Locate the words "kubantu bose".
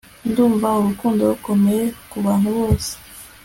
2.11-2.91